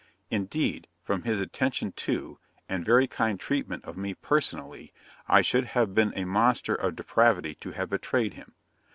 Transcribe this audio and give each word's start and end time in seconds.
Indeed, 0.31 0.87
from 1.03 1.21
his 1.21 1.39
attention 1.39 1.91
to, 1.91 2.39
and 2.67 2.83
very 2.83 3.05
kind 3.05 3.39
treatment 3.39 3.85
of 3.85 3.97
me 3.97 4.15
personally, 4.15 4.91
I 5.27 5.43
should 5.43 5.65
have 5.77 5.93
been 5.93 6.11
a 6.15 6.25
monster 6.25 6.73
of 6.73 6.95
depravity 6.95 7.53
to 7.61 7.71
have 7.73 7.91
betrayed 7.91 8.33
him. 8.33 8.55